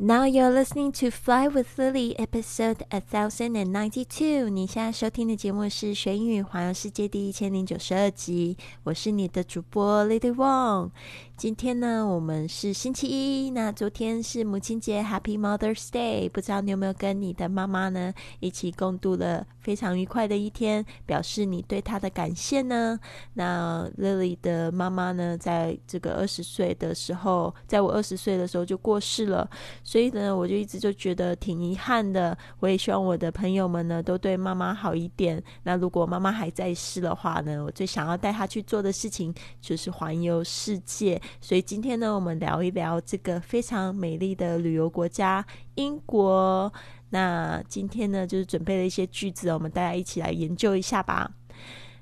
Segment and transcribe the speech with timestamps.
[0.00, 4.48] Now you're listening to Fly with Lily, episode a thousand and ninety two。
[4.48, 8.56] 你现在收听的节目是学英语环游世界第一千零九十二集。
[8.84, 10.90] 我是你的主播 Lily Wong。
[11.38, 13.50] 今天呢，我们是星期一。
[13.50, 16.28] 那昨天是母亲节，Happy Mother's Day。
[16.28, 22.98] 不知道你有没有跟你的妈妈呢一起共度了非常愉快的一天，表示你对她的感谢呢？
[23.34, 29.48] 那 Lily 的妈妈呢，在这个二十岁的时候，在我二十岁的时候就过世了，
[29.84, 32.36] 所以呢，我就一直就觉得挺遗憾的。
[32.58, 35.40] 我也希望我的朋友们呢，都对妈妈好一点。
[35.62, 41.20] 那如果妈妈还在世的话呢，我最想要带她去做的事情就是环游世界。
[41.40, 45.44] 所以今天呢，我们聊一聊这个非常美丽的旅游国家——
[45.76, 46.72] 英国。
[47.10, 51.32] 那今天呢，就是准备了一些句子，我们大家一起来研究一下吧。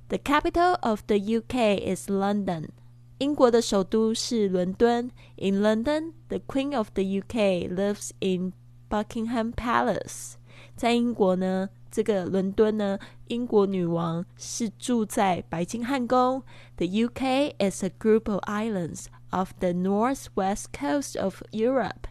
[0.09, 2.69] The capital of the UK is London。
[3.19, 5.11] 英国的首都是伦敦。
[5.37, 8.53] In London, the Queen of the UK lives in
[8.89, 10.35] Buckingham Palace。
[10.75, 11.69] 在英国呢。
[11.89, 16.43] 这个伦敦呢，英国女王是住在白金汉宫。
[16.77, 22.10] The UK is a group of islands of the northwest coast of Europe。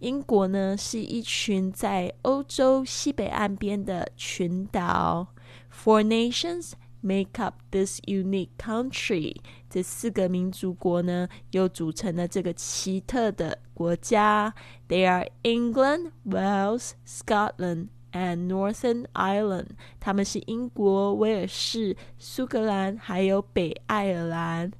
[0.00, 5.28] 英国呢是一群在欧洲西北岸边的群岛。
[5.72, 9.36] Four nations make up this unique country。
[9.68, 14.54] 这四个民族国呢，又组成了这个奇特的国家。
[14.88, 17.88] They are England, Wales, Scotland.
[18.10, 19.66] And Northern Ireland，
[20.00, 24.72] 他们是英国、威尔士、苏格兰还有北爱尔兰。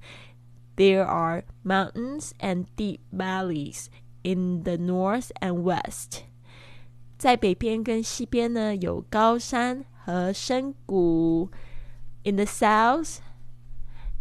[0.77, 3.87] There are mountains and deep valleys
[4.23, 6.23] in the north and west。
[7.19, 11.51] 在北边跟西边呢，有高山和深谷。
[12.23, 13.19] In the south,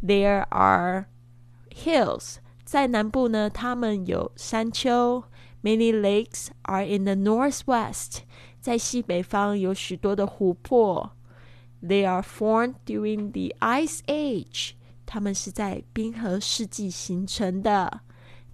[0.03, 1.05] there are
[1.69, 2.37] hills。
[2.63, 5.23] 在南部呢，它们有山丘。
[5.63, 8.19] Many lakes are in the northwest。
[8.59, 11.11] 在西北方有许多的湖泊，
[11.83, 14.71] They are formed during the Ice Age。
[15.11, 18.01] 它们是在冰河世纪形成的。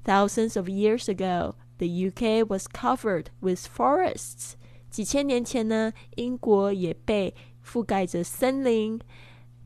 [0.05, 4.53] Thousands of years ago, the UK was covered with forests。
[4.89, 7.33] 几千年前呢，英国也被
[7.65, 8.99] 覆盖着森林。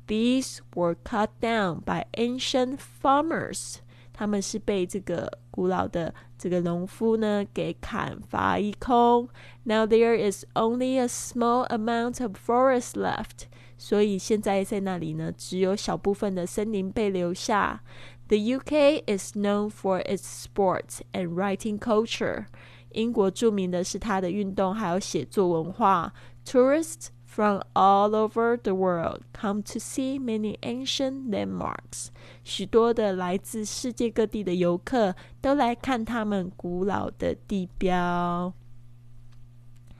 [0.08, 3.78] These were cut down by ancient farmers。
[4.14, 9.30] 他们是被这个古老的这个农夫呢给砍伐一空。
[9.64, 13.48] Now there is only a small amount of forest left。
[13.82, 17.82] 所以现在在那里呢，只有小部分的森林被留下。
[18.28, 22.47] The UK is known for its sports and writing culture。
[22.93, 26.15] 英国著名的是它的运动还有写作文化。
[26.47, 32.10] Tourists from all over the world come to see many ancient landmarks。
[32.44, 38.54] 许多的来自世界各地的游客都来看他们古老的地标。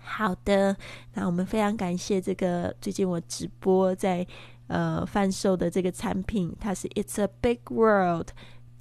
[0.03, 0.77] 好的，
[1.15, 4.27] 那我们非常感谢这个最近我直播在
[4.67, 8.29] 呃贩售的这个产品，它是 It's a Big World。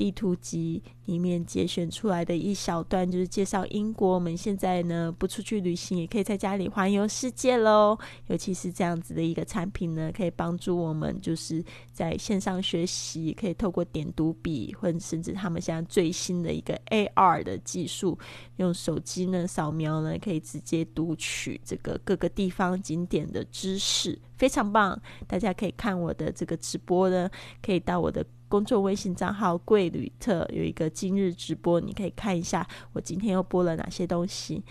[0.02, 4.16] 地图集里面节选出来的一小段，就是介绍英国。
[4.16, 7.96] 我们现在呢不出去旅行，也可以在家里环游世界喽。
[8.26, 11.64] 尤其是这样子的一个产品呢，可以帮助我们就是
[11.94, 18.18] 在线上学习，可以透过点读笔，或者甚至他们现在最新的一个 AR 的技术，
[18.56, 25.00] 用手机呢扫描呢，可以直接读取这个各个地方景点的知识，非常棒。
[25.28, 27.30] 大家可以看我的这个直播呢，
[27.62, 28.26] 可以到我的。
[28.52, 34.62] 公众微信账号“贵旅特”有一个今日直播，你可以看一下我今天又播了哪些东西。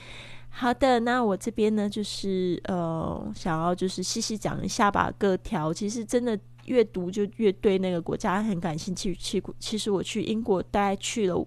[0.50, 5.10] 好的，那我这边呢，就是呃，想要就是细细讲一下吧。
[5.16, 9.14] 各条其实真的越读就越对那个国家很感兴趣。
[9.14, 11.46] 其其实我去英国大概去了。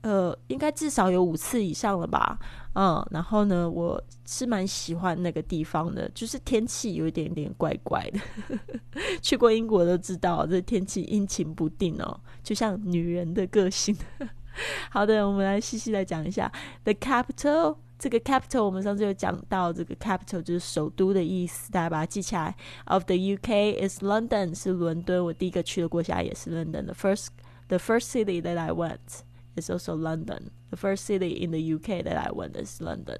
[0.00, 2.36] 呃，应该至少有五次以上了吧，
[2.74, 8.20] 嗯，然后呢，我是蛮喜欢那个地方的，就是天气有一点点怪怪的。
[9.20, 13.94] 去过英国都知道，这天气阴晴不定哦，就像女人的个性。
[14.90, 16.50] 好的，我们来细细来讲一下
[16.84, 22.54] ，The capital 这个 capital 我们上次有讲到，这个 capital 就是首都的意思，大家把它记起来。
[22.86, 25.24] Of the UK is London，是伦敦。
[25.24, 26.84] 我第一个去的国家也是 London。
[26.86, 27.28] The first
[27.68, 29.20] the first city that I went
[29.56, 30.48] is also London.
[30.72, 33.18] The first city in the UK that I went is London。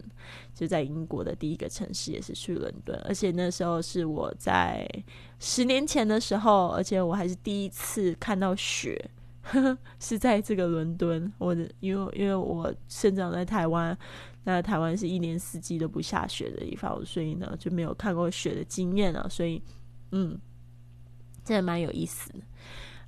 [0.55, 4.89] 就在英国的第一个城市也是去伦敦，而且那时候是我在
[5.39, 9.11] 十年前的时候，而且我还是第一次看到雪。
[9.99, 13.99] 是在这个伦敦，我的因为因为我生长在台湾，
[14.45, 19.61] 那台湾是一年四季都不下雪的地方，所以呢就没有看过雪的经验啊，所以
[20.13, 20.39] 嗯，
[21.45, 22.31] 真的蛮有意思。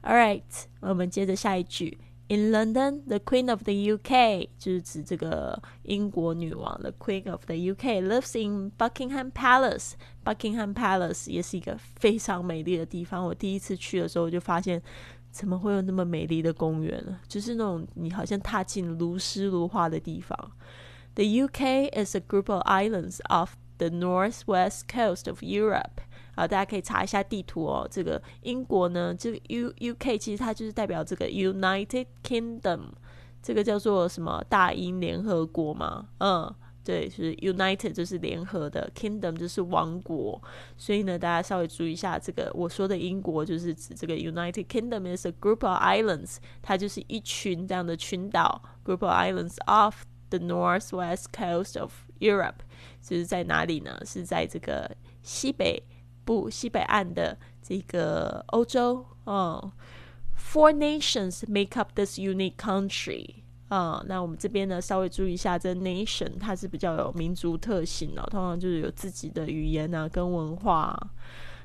[0.03, 0.43] All right，
[0.81, 1.97] 我们接着下一句
[2.28, 9.32] ，In London, the Queen of the UK 就是指这个英国女王，the Queen of the UK lives in Buckingham
[9.32, 13.26] Palace。Buckingham Palace 也是一个非常美丽的地方。
[13.26, 14.82] 我第一次去的时候就发现。
[15.32, 17.20] 怎么会有那么美丽的公园呢？
[17.28, 20.36] 就是那种你好像踏进如诗如画的地方。
[21.14, 26.02] The UK is a group of islands off the northwest coast of Europe。
[26.35, 27.89] 啊，大家可以查一下地图哦。
[27.91, 32.81] 这个英国呢，这个 U UK 其实它就是代表这个 United Kingdom，
[33.43, 36.09] 这个叫做什么大英联合国嘛？
[36.19, 36.55] 嗯。
[36.87, 40.39] 对，是 United 就是联合的，Kingdom 就是王国，
[40.77, 51.91] 所以呢，大家稍微注意一下，这个我说的英国就是指这个 United Kingdom is a group of islands，它就是一群这样的群岛，group of islands off the northwest coast of
[52.21, 52.57] Europe，
[53.01, 53.99] 就是在哪里呢？
[54.05, 55.83] 是在这个西北
[56.25, 59.73] 部西北岸的这个欧洲哦。
[60.37, 63.43] Four nations make up this unique country.
[63.69, 70.97] 啊，那我们这边呢，稍微注意一下，这 nation 它是比较有民族特性的，通常就是有自己的语言啊，跟文化。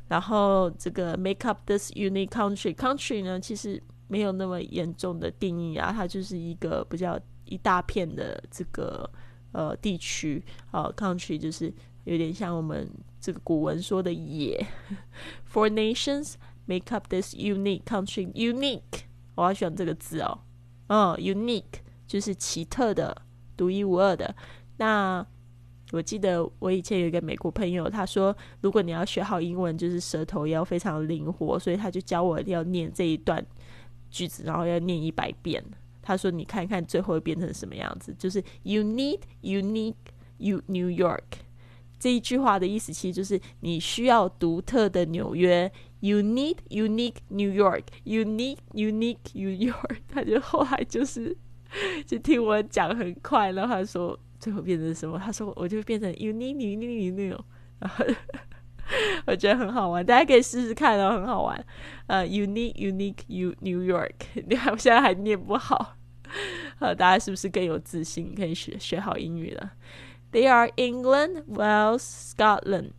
[0.07, 9.07] 然后这个 make up this unique country，country 呢，其实没有那么严重的定义啊，它就是一个比较一大片的这个
[9.51, 11.71] 呃地区啊，country 就是
[12.09, 12.89] 有点像我们
[13.19, 14.65] 这个古文说的也。
[15.51, 16.33] Four nations
[16.65, 19.03] make up this unique country，unique，
[19.35, 20.39] 我要选这个字哦，
[20.87, 21.81] 嗯，unique。
[22.07, 23.15] 就是奇特的、
[23.55, 24.35] 独一无二的。
[24.77, 25.23] 那
[25.91, 33.45] 我记得我以前有一个美国朋友，他说，如果你要学好英文，就是舌头要非常灵活，所以他就教我要念这一段
[34.09, 35.63] 句子，然后要念一百遍。
[36.01, 38.11] 他说：“你看看最后会变成什么样子？
[38.17, 39.93] 就是 ‘You need unique
[40.37, 41.45] you New York’。
[41.99, 45.71] 这一句话的意思其实就是你需要独特的纽约。
[46.01, 47.83] You need unique New York.
[48.05, 49.97] You need unique New York。
[50.07, 51.35] 他就后来就是。
[52.07, 55.19] ”就听我讲很快，然后他说最后变成什么？
[55.19, 57.45] 他说我就变成 u n i q u e u n i q u e
[57.79, 58.05] 然后
[59.27, 61.63] 我觉得很好玩，大家可以试试看哦，很好玩。
[62.07, 64.15] 呃，unique unique u New York，
[64.49, 65.95] 你看我现在还念不好，
[66.79, 69.73] 呃，大家是不是更有自信，可以学学好英语了
[70.31, 72.91] ？They are England, Wales, Scotland,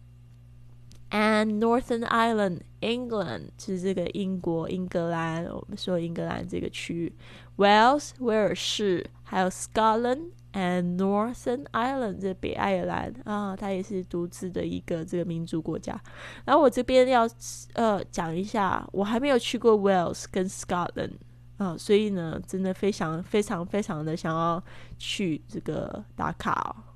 [1.11, 2.61] and Northern Ireland.
[2.81, 7.13] England 是这个英国英格兰，我们说英格兰这个区域。
[7.57, 16.01] Wales 威尔士，还有 Scotland and Northern Ireland 这北爱尔兰啊，它也是独自的一个这个民族国家。
[16.47, 17.29] 然后我这边要
[17.75, 21.19] 呃讲一下，我还没有去过 Wales 跟 Scotland
[21.59, 24.63] 啊，所以呢，真的非常非常非常的想要
[24.99, 26.90] 去这个打卡哦。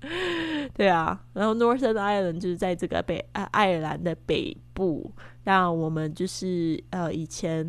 [0.74, 5.12] 对啊，然后 Northern Ireland 就是在这个北爱尔兰的北部，
[5.44, 7.68] 那我们就是呃以前。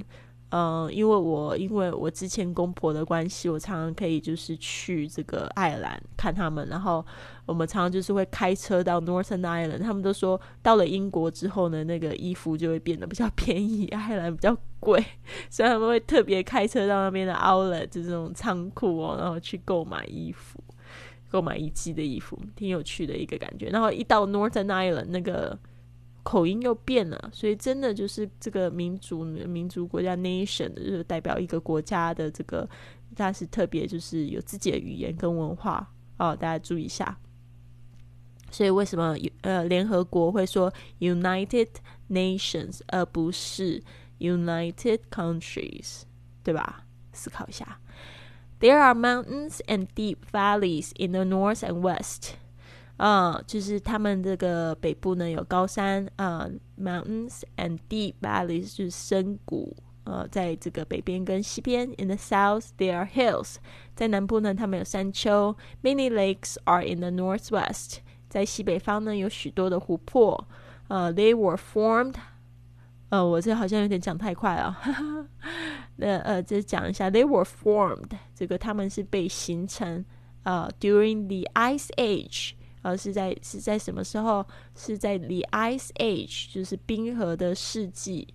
[0.49, 7.05] 嗯，因为我因为我之前公婆的关系，我常常可以就是去这个爱尔兰看他们，然后
[7.45, 9.79] 我们常常就是会开车到 Northern Ireland。
[9.79, 15.03] 他们都说到了英国之后呢，那个衣服就会变得比较便宜，爱尔兰比较贵，
[15.51, 20.63] 所以他们会特别开车到那边的 Outlet，就这种仓库哦，然后去购买衣服，
[21.29, 23.69] 购买一季的衣服，挺有趣的一个感觉。
[23.69, 25.57] 然后一到 Northern Ireland 那个。
[26.23, 32.69] 口音又变了，所以真的就是这个民族、民族国家 nation，就是代表一个国家的这个，
[33.15, 37.17] 它是特别就是有自己的语言跟文化哦，大家注意一下。
[38.51, 40.69] 所以为什么呃联合国会说
[40.99, 41.69] United
[42.09, 43.81] Nations 而不是
[44.19, 46.01] United Countries，
[46.43, 46.83] 对吧？
[47.13, 47.79] 思考一下。
[48.60, 52.34] There are mountains and deep valleys in the north and west.
[52.96, 61.88] 啊，就是他们这个北部呢有高山啊，mountains and deep valleys 就是深谷，呃，在这个北边跟西边。
[61.98, 63.56] In the south there are hills，
[63.96, 65.56] 在南部呢他们有山丘。
[65.82, 67.96] Many lakes are in the northwest，
[68.28, 70.46] 在西北方呢有许多的湖泊。
[70.86, 72.14] 呃，they were formed，
[73.09, 74.77] 呃，我这好像有点讲太快了，
[75.95, 80.03] 那呃，再讲一下，they were formed，这个他们是被形成。
[80.43, 84.45] 呃，during the Ice Age，呃，是在是在什么时候？
[84.75, 88.27] 是在 the Ice Age，就是冰河的世纪。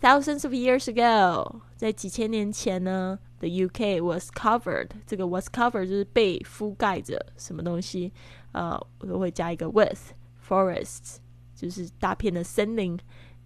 [0.00, 4.90] Thousands of years ago，在几千年前呢，the UK was covered。
[5.04, 8.12] 这个 was covered 就是被覆盖着什么东西，
[8.52, 10.12] 呃，我都会加一个 with
[10.48, 11.16] forests，
[11.56, 12.96] 就是大片的森林。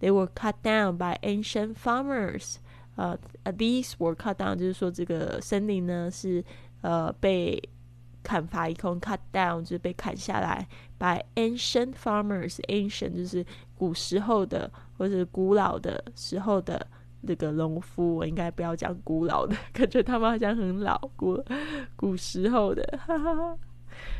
[0.02, 2.56] They were cut down by ancient farmers。
[2.96, 6.44] 呃，these were cut down，就是说这个森林呢是
[6.82, 7.62] 呃被
[8.22, 10.66] 砍伐一空，cut down 就是被砍下来。
[10.98, 13.44] By ancient farmers，ancient 就是
[13.76, 16.86] 古时候的或者古老的时候的
[17.20, 18.16] 那个农夫。
[18.16, 21.40] 我应该不要讲古老的，感觉他们好像很老，古
[21.94, 23.00] 古时候的。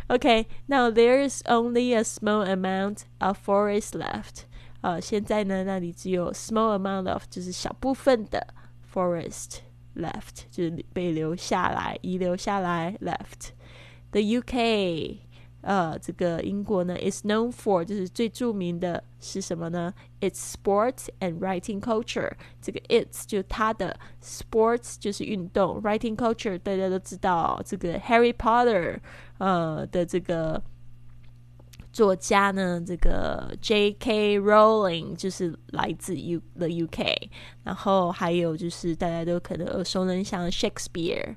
[0.08, 4.44] Okay, now there is only a small amount of forest left.
[4.82, 8.46] 呃，现在呢，那里只有 small amount of 就是小部分的
[8.92, 9.56] forest
[9.96, 15.16] left，就是被留下来、遗留下来 left。The UK，
[15.62, 19.92] 呃，这个英国呢，is known for 就是最着名的是什么呢？
[20.20, 22.30] Its sports and writing culture。
[22.62, 28.98] 这个 its 就它的 sports 就是运动，writing culture 大家都知道，这个 Harry Potter
[29.38, 30.62] 呃的这个。
[31.93, 34.39] 作家呢，这个 J.K.
[34.39, 37.29] Rowling 就是来自 U the U.K.，
[37.63, 41.35] 然后还有就是大家都可能耳熟能详的 Shakespeare，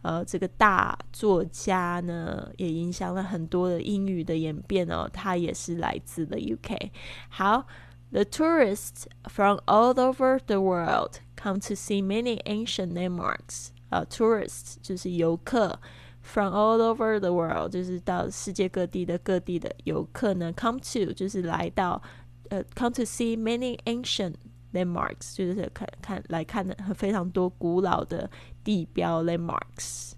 [0.00, 6.90] 呃，这个大作家呢也影响了很多的英语的演变哦，他也是来自了 U.K.
[7.28, 7.66] 好
[8.10, 13.68] ，The tourists from all over the world come to see many ancient landmarks。
[13.90, 15.78] 呃，tourists 就是游客。
[16.20, 22.02] From all over the world，就是到世界各地的各地的游客呢，come to 就是来到，
[22.50, 24.34] 呃，come to see many ancient
[24.74, 28.30] landmarks，就是看看来看的非常多古老的
[28.62, 30.12] 地标 landmarks。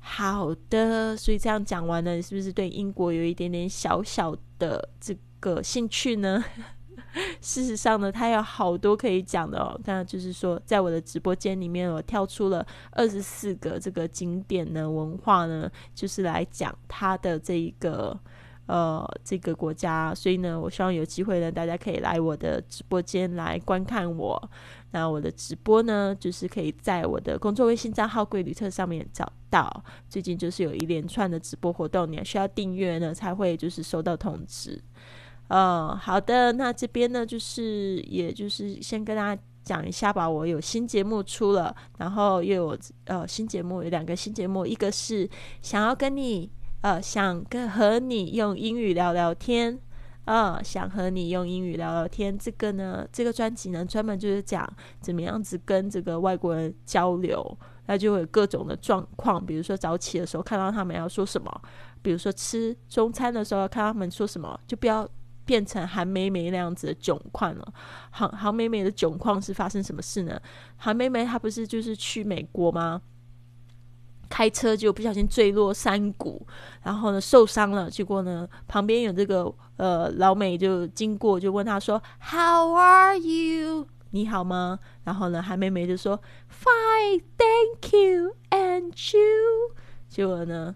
[0.00, 6.44] 好的，所以这样讲完了，是不是对英国有一点点小小的这个兴趣呢？
[7.44, 9.78] 事实上呢，它有好多可以讲的哦。
[9.84, 18.18] 那就是说，在我的直播间里面，我跳出了二十四个这个景点的文化呢，就是来讲它的这一个
[18.64, 20.14] 呃这个国家。
[20.14, 24.50] 所以呢，我希望有机会呢，大家可以来我的直播间来观看我。
[24.90, 29.84] 那我的直播呢，就是可以在我的工作微信账号“贵旅特”上面找到。
[30.08, 34.80] 最近就是有一连串的直播活动，你还需要订阅呢，才会就是收到通知。
[35.48, 40.28] 嗯，好的，那这边呢，就是也就是先跟大家讲一下吧。
[40.28, 45.28] 我有新节目出了，然后又有呃新节目，有两个新节目，一个是
[45.60, 49.78] 想要跟你呃想跟和你用英语聊聊天，
[50.24, 52.36] 啊，想和你用英语聊聊天。
[52.38, 54.66] 这个呢，这个专辑呢，专门就是讲
[55.00, 61.62] 怎么样子跟这个外国人交流，那就会有各种的状况，比如说早起的时候看到他们要说什么，
[62.00, 65.06] 比如说吃中餐的时候看他们说什么，就不要。
[65.44, 67.74] 变成韩梅梅那样子的窘况了。
[68.10, 70.40] 韩韩梅梅的窘况是发生什么事呢？
[70.76, 73.02] 韩梅梅她不是就是去美国吗？
[74.30, 76.44] 开车就不小心坠落山谷，
[76.82, 77.88] 然后呢受伤了。
[77.88, 83.86] 结果呢旁边有这个呃老美就经过，就问他说：“How are you？
[84.10, 86.20] 你好吗？”然后呢韩梅梅就说
[86.50, 89.76] ：“Fine, thank you, and you。”
[90.08, 90.74] 结果呢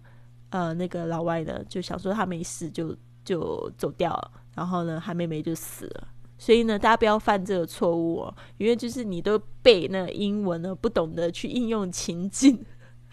[0.50, 2.94] 呃那个老外呢就想说他没事，就
[3.24, 4.30] 就走掉了。
[4.58, 6.08] 然后呢，韩妹妹就死了。
[6.36, 12.64] 所以呢，大家不要犯这个错误哦，因为就是你都背那英文呢，不懂得去应用情境，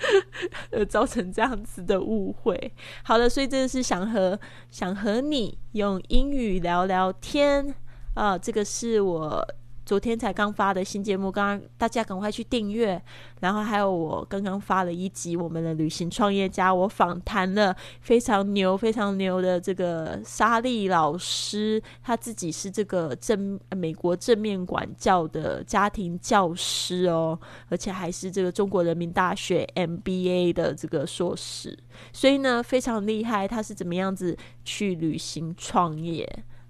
[0.72, 2.74] 而造成这样子的误会。
[3.04, 4.40] 好了，所以这个是想和
[4.72, 7.76] 想和你用英语聊聊天
[8.16, 9.48] 啊，这个是我。
[9.86, 13.00] 昨天才刚发的新节目，刚刚大家赶快去订阅。
[13.40, 27.40] 然后还有我刚刚发了一集我们的旅行创业家，我访谈了非常牛、非常牛的这个莎莉老师，他自己是这个正美国正面管教的家庭教师哦，
[27.70, 31.78] 而且还是这个中国人民大学 MBA 的这个硕士，
[32.12, 33.48] 所以呢非常厉害。
[33.48, 36.28] 他是怎么样子去旅行创业？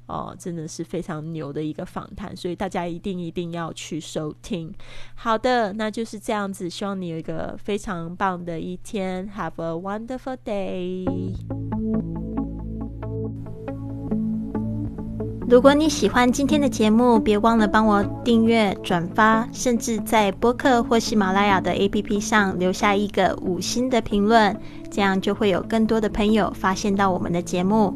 [0.08, 4.74] 哦，真的是非常牛的一个访谈，所以大家一定一定要去收听。
[5.16, 11.06] 好的，那就是这样子，希望你有一个非常棒的一天，Have a wonderful day。
[15.48, 24.60] 如果你喜欢今天的节目，别忘了帮我订阅、转发，甚至在播客或喜马拉雅的 APP 上留下一个五星的评论，
[24.90, 27.96] 这样就会有更多的朋友发现到我们的节目。